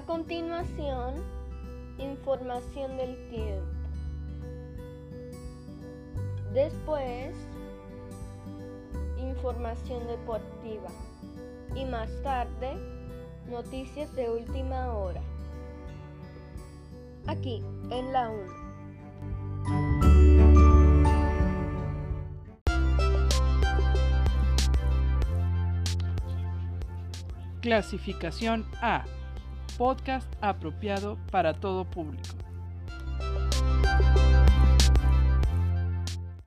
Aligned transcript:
A 0.00 0.02
continuación, 0.04 1.22
información 1.98 2.96
del 2.96 3.28
tiempo. 3.28 3.66
Después, 6.54 7.36
información 9.18 10.06
deportiva. 10.06 10.88
Y 11.76 11.84
más 11.84 12.08
tarde, 12.22 12.78
noticias 13.50 14.10
de 14.14 14.30
última 14.30 14.94
hora. 14.94 15.20
Aquí, 17.26 17.62
en 17.90 18.10
la 18.10 18.30
1. 18.30 18.54
Clasificación 27.60 28.64
A. 28.80 29.04
Podcast 29.80 30.28
apropiado 30.42 31.16
para 31.30 31.54
todo 31.54 31.86
público. 31.86 32.49